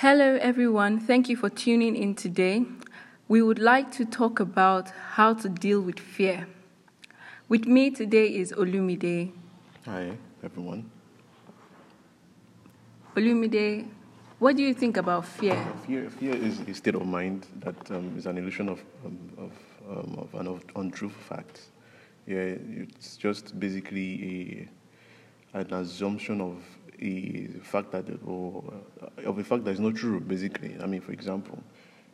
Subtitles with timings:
[0.00, 1.00] Hello, everyone.
[1.00, 2.66] Thank you for tuning in today.
[3.28, 6.46] We would like to talk about how to deal with fear.
[7.48, 9.32] With me today is Olumide.
[9.86, 10.10] Hi,
[10.44, 10.90] everyone.
[13.16, 13.88] Olumide,
[14.38, 15.56] what do you think about fear?
[15.86, 19.52] Fear, fear is a state of mind that um, is an illusion of, um, of,
[19.88, 21.62] um, of an untrue fact.
[22.26, 22.52] Yeah,
[22.82, 24.68] it's just basically
[25.54, 26.62] a, an assumption of
[27.00, 28.72] a fact that or
[29.24, 30.20] of a fact that is not true.
[30.20, 31.62] Basically, I mean, for example,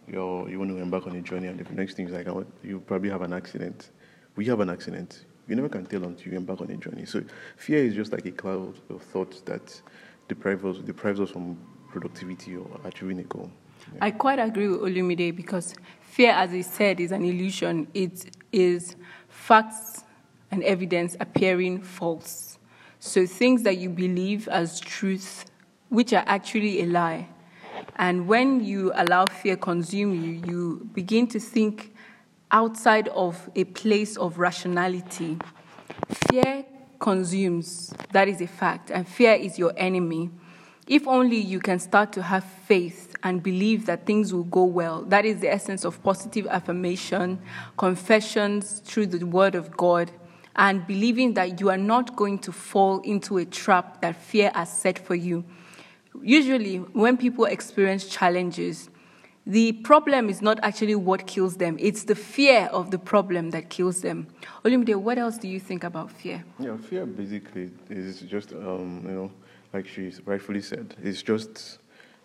[0.06, 2.26] you you want to embark on a journey, and the next thing is like
[2.62, 3.90] you probably have an accident.
[4.36, 5.24] We have an accident.
[5.48, 7.04] You never can tell until you embark on a journey.
[7.04, 7.22] So
[7.56, 9.80] fear is just like a cloud of thought that
[10.28, 11.58] deprives us deprives us from
[11.90, 13.50] productivity or achieving a goal.
[13.94, 13.98] Yeah.
[14.04, 17.88] I quite agree with Olumide because fear, as he said, is an illusion.
[17.94, 18.96] It is
[19.28, 20.04] facts
[20.50, 22.58] and evidence appearing false.
[23.04, 25.46] So things that you believe as truth,
[25.88, 27.28] which are actually a lie.
[27.96, 31.96] And when you allow fear consume you, you begin to think
[32.52, 35.36] outside of a place of rationality.
[36.30, 36.64] Fear
[37.00, 40.30] consumes, that is a fact, and fear is your enemy.
[40.86, 45.02] If only you can start to have faith and believe that things will go well.
[45.02, 47.42] That is the essence of positive affirmation,
[47.76, 50.12] confessions through the Word of God,
[50.56, 54.70] and believing that you are not going to fall into a trap that fear has
[54.70, 55.44] set for you.
[56.20, 58.90] Usually, when people experience challenges,
[59.46, 63.70] the problem is not actually what kills them, it's the fear of the problem that
[63.70, 64.28] kills them.
[64.64, 66.44] Olumide, what else do you think about fear?
[66.60, 69.32] Yeah, fear basically is just, um, you know,
[69.72, 71.78] like she rightfully said, it's just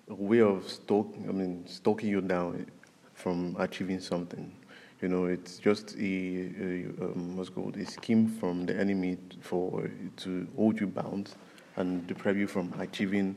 [0.09, 2.67] a way of stalk, I mean, stalking you down
[3.16, 4.53] from achieving something.
[5.02, 9.89] You know, it's just a, a um, what's called a scheme from the enemy for
[10.17, 11.36] to hold you bound
[11.76, 13.36] and deprive you from achieving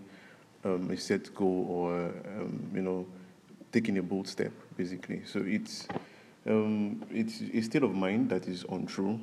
[0.64, 3.06] um, a set goal or um, you know
[3.72, 5.22] taking a bold step, basically.
[5.25, 5.86] So it's
[6.47, 9.20] um, it's a state of mind that is untrue,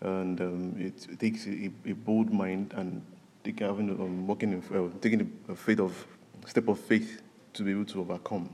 [0.00, 3.00] and um, it takes a, a, bold mind and
[3.44, 6.06] taking having um, working in, uh, taking a, a faith of
[6.46, 7.22] step of faith
[7.54, 8.50] to be able to overcome.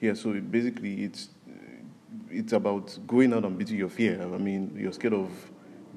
[0.00, 0.14] Yeah.
[0.14, 1.28] So it basically it's
[2.30, 4.20] it's about going out and beating your fear.
[4.22, 5.30] I mean, you're scared of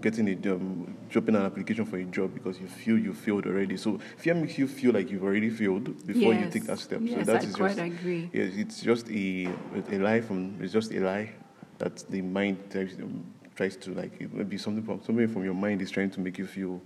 [0.02, 3.78] getting a um, dropping an application for a job because you feel you failed already.
[3.78, 6.46] So fear makes you feel like you've already failed before yes.
[6.46, 7.02] you take that step.
[7.04, 8.30] Yes, so that I is quite just agree.
[8.34, 9.50] yes, it's just a
[9.92, 11.32] a lie from it's just a lie
[11.78, 13.24] that the mind tries, um,
[13.56, 16.38] tries to like it be something from something from your mind is trying to make
[16.38, 16.82] you feel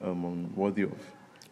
[0.00, 0.98] um, worthy of.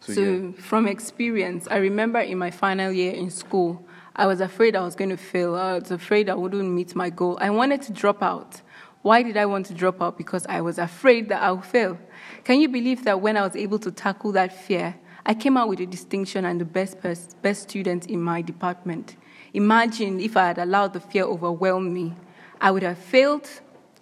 [0.01, 0.51] So, so yeah.
[0.61, 3.85] from experience, I remember in my final year in school.
[4.19, 5.55] I was afraid I was going to fail.
[5.55, 7.37] I was afraid I wouldn't meet my goal.
[7.39, 8.61] I wanted to drop out.
[9.01, 10.17] Why did I want to drop out?
[10.17, 11.97] Because I was afraid that I would fail.
[12.43, 14.93] Can you believe that when I was able to tackle that fear,
[15.25, 19.15] I came out with a distinction and the best, pers- best student in my department?
[19.53, 22.13] Imagine if I had allowed the fear overwhelm me.
[22.59, 23.49] I would have failed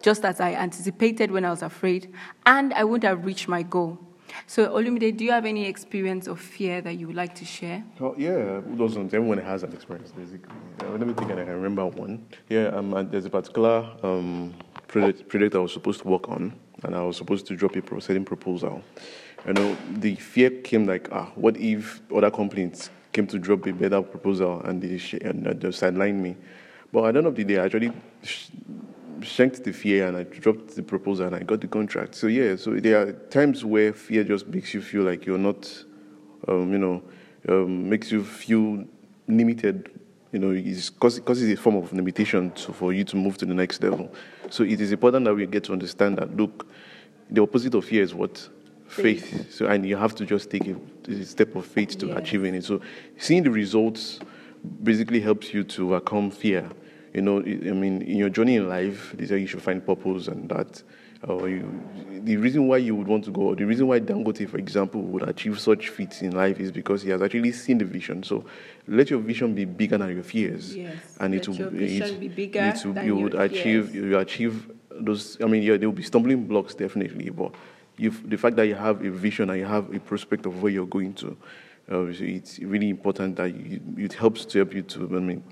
[0.01, 2.11] just as I anticipated when I was afraid,
[2.43, 3.99] and I wouldn't have reached my goal.
[4.45, 7.83] So, Olumide, do you have any experience of fear that you would like to share?
[7.99, 9.13] Oh, yeah, doesn't?
[9.13, 10.55] Everyone has an experience, basically.
[10.81, 12.25] Uh, let me think, and I can remember one.
[12.49, 14.53] Yeah, um, uh, there's a particular um,
[14.87, 18.01] project, project I was supposed to work on, and I was supposed to drop a
[18.01, 18.81] setting proposal.
[19.45, 23.73] You know, the fear came like, ah, what if other companies came to drop a
[23.73, 26.35] better proposal and they, and they sideline me?
[26.91, 27.91] But at the end of the day, I actually
[29.21, 32.15] shanked the fear and I dropped the proposal and I got the contract.
[32.15, 35.83] So yeah, so there are times where fear just makes you feel like you're not,
[36.47, 37.03] um, you know,
[37.49, 38.85] um, makes you feel
[39.27, 39.99] limited.
[40.31, 43.37] You know, it's cause, cause it's a form of limitation to, for you to move
[43.37, 44.13] to the next level.
[44.49, 46.67] So it is important that we get to understand that look,
[47.29, 48.49] the opposite of fear is what
[48.87, 49.29] faith.
[49.29, 49.53] faith.
[49.53, 50.75] So and you have to just take a,
[51.09, 52.63] a step of faith to achieving it.
[52.65, 52.81] So
[53.17, 54.19] seeing the results
[54.83, 56.69] basically helps you to overcome fear
[57.17, 60.27] you know, I mean, in your journey in life, they say you should find purpose
[60.27, 60.83] and that.
[61.23, 61.67] Or you,
[62.23, 65.01] the reason why you would want to go, or the reason why Dangote, for example,
[65.01, 68.21] would achieve such feats in life is because he has actually seen the vision.
[68.21, 68.45] So
[68.87, 70.95] let your vision be bigger than your fears, yes.
[71.19, 73.95] and it will it, be bigger it will, than you would achieve fears.
[73.95, 75.41] you achieve those.
[75.41, 77.51] I mean, yeah, there will be stumbling blocks definitely, but
[77.97, 80.85] the fact that you have a vision and you have a prospect of where you're
[80.85, 81.35] going to,
[81.91, 85.17] uh, it's really important that you, it helps to help you to.
[85.17, 85.43] I mean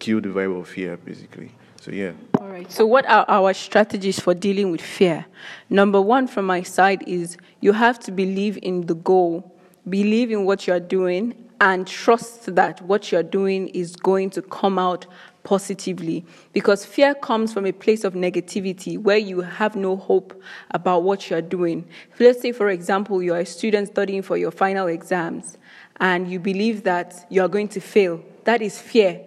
[0.00, 1.52] kill the vibe of fear, basically.
[1.80, 2.12] So, yeah.
[2.38, 2.70] All right.
[2.70, 5.26] So, what are our strategies for dealing with fear?
[5.68, 9.54] Number one, from my side, is you have to believe in the goal,
[9.88, 14.78] believe in what you're doing, and trust that what you're doing is going to come
[14.78, 15.06] out
[15.42, 16.24] positively.
[16.52, 20.38] Because fear comes from a place of negativity where you have no hope
[20.72, 21.86] about what you're doing.
[22.18, 25.56] Let's say, for example, you're a student studying for your final exams
[25.98, 29.20] and you believe that you're going to fail that is fear.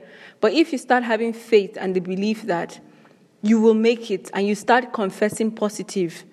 [0.44, 2.78] But if you start having faith and the belief that
[3.44, 6.25] you will make it and you start confessing positive,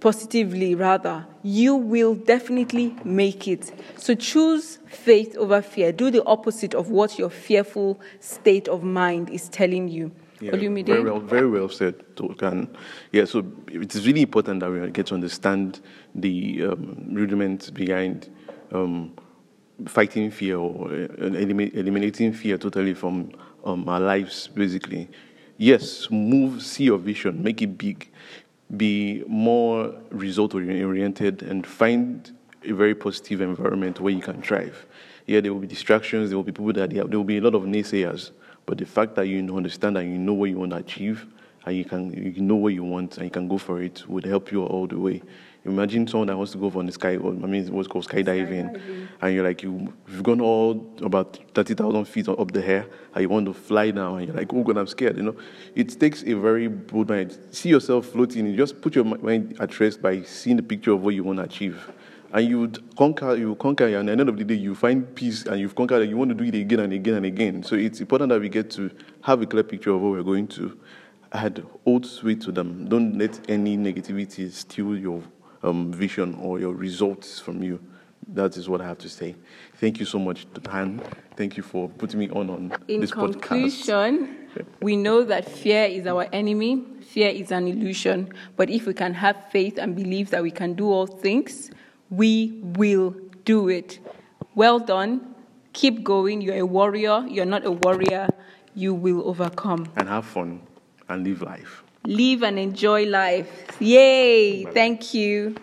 [0.00, 3.70] positively rather, you will definitely make it.
[3.98, 5.92] So choose faith over fear.
[5.92, 10.10] Do the opposite of what your fearful state of mind is telling you.
[10.40, 10.86] Yeah, Olumide?
[10.86, 12.74] very well, very well said, Tokan.
[13.12, 15.82] Yeah, so it is really important that we get to understand
[16.14, 18.30] the um, rudiments behind
[18.72, 19.12] um,
[19.86, 23.32] fighting fear or uh, eliminating fear totally from
[23.64, 25.08] um, our lives, basically.
[25.56, 28.10] Yes, move, see your vision, make it big,
[28.76, 32.32] be more result oriented, and find
[32.64, 34.86] a very positive environment where you can thrive.
[35.26, 37.54] Yeah, there will be distractions, there will be people that there will be a lot
[37.54, 38.30] of naysayers,
[38.66, 41.26] but the fact that you understand and you know what you want to achieve
[41.66, 44.24] and you can you know what you want and you can go for it would
[44.24, 45.22] help you all the way.
[45.66, 48.74] Imagine someone that wants to go for the sky, or I mean, what's called skydiving,
[48.74, 49.08] Skydiving.
[49.22, 53.30] and you're like, you, you've gone all about 30,000 feet up the air, and you
[53.30, 55.36] want to fly now, and you're like, oh God, I'm scared, you know.
[55.74, 57.38] It takes a very bold mind.
[57.50, 61.02] See yourself floating, you just put your mind at rest by seeing the picture of
[61.02, 61.90] what you want to achieve.
[62.30, 65.14] And you would conquer, you conquer, and at the end of the day, you find
[65.14, 67.62] peace, and you've conquered, and you want to do it again and again and again.
[67.62, 68.90] So it's important that we get to
[69.22, 70.78] have a clear picture of what we're going to
[71.34, 72.88] add old sweet to them.
[72.88, 75.22] Don't let any negativity steal your
[75.62, 77.80] um, vision or your results from you.
[78.28, 79.34] That is what I have to say.
[79.74, 81.02] Thank you so much, Han.
[81.36, 83.42] Thank you for putting me on on In this podcast.
[83.42, 84.48] conclusion,
[84.80, 88.32] we know that fear is our enemy, fear is an illusion.
[88.56, 91.70] But if we can have faith and believe that we can do all things,
[92.08, 93.14] we will
[93.44, 93.98] do it.
[94.54, 95.34] Well done.
[95.74, 96.40] Keep going.
[96.40, 97.26] You're a warrior.
[97.28, 98.28] You're not a warrior.
[98.74, 99.88] You will overcome.
[99.96, 100.62] And have fun
[101.08, 101.82] and live life.
[102.04, 103.48] Live and enjoy life.
[103.80, 104.64] Yay!
[104.64, 105.54] Thank you.